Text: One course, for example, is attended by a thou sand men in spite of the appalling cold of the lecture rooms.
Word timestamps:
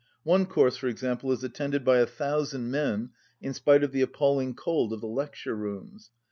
One 0.23 0.47
course, 0.47 0.77
for 0.77 0.87
example, 0.87 1.31
is 1.31 1.43
attended 1.43 1.85
by 1.85 1.99
a 1.99 2.07
thou 2.07 2.43
sand 2.43 2.71
men 2.71 3.11
in 3.39 3.53
spite 3.53 3.83
of 3.83 3.91
the 3.91 4.01
appalling 4.01 4.55
cold 4.55 4.93
of 4.93 4.99
the 4.99 5.05
lecture 5.05 5.55
rooms. 5.55 6.09